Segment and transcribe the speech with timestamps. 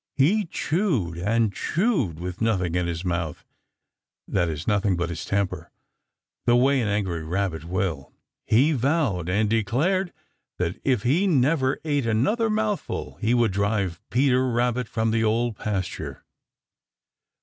[0.15, 3.45] He chewed and chewed with nothing in his mouth,
[4.27, 5.69] that is, nothing but his temper,
[6.47, 8.11] the way an angry Rabbit will.
[8.47, 10.11] He vowed and declared
[10.57, 15.55] that if he never ate another mouthful he would drive Peter Rabbit from the Old
[15.57, 16.23] Pasture.